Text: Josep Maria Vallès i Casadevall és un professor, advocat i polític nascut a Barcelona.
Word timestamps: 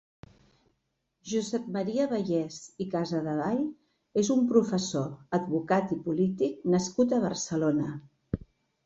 Josep 1.33 1.65
Maria 1.75 2.07
Vallès 2.13 2.57
i 2.85 2.87
Casadevall 2.93 3.61
és 4.23 4.31
un 4.37 4.41
professor, 4.53 5.05
advocat 5.39 5.93
i 5.97 5.99
polític 6.09 6.65
nascut 6.77 7.15
a 7.19 7.21
Barcelona. 7.27 7.93